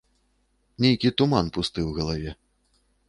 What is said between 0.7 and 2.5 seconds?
Нейкі туман пусты ў галаве.